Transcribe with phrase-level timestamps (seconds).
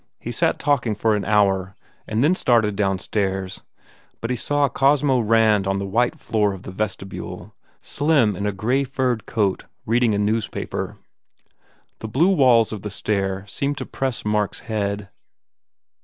[0.19, 1.75] He sat talking for an hour
[2.07, 3.61] and then started downstairs.
[4.19, 8.51] But he saw Cosmo Rand on the white floor of the vestibule, slim in a
[8.51, 10.97] grey furred coat, reading a newspaper.
[11.99, 15.09] The blue walls of the stair seemed to press Mark s head.